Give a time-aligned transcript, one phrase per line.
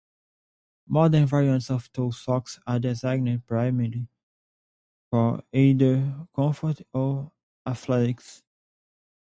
[0.87, 4.07] Modern variants of toe socks are designed primarily
[5.11, 7.31] for either comfort or
[7.67, 8.41] athletics.